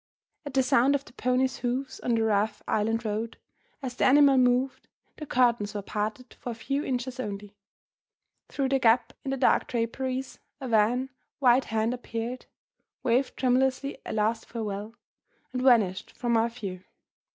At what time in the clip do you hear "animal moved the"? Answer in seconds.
4.05-5.27